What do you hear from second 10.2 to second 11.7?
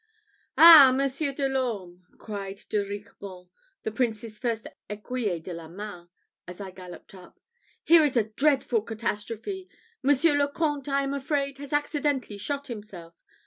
le Comte, I am afraid,